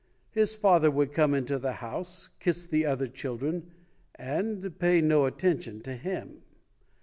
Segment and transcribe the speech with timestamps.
[0.31, 3.69] His father would come into the house, kiss the other children,
[4.15, 6.41] and pay no attention to him.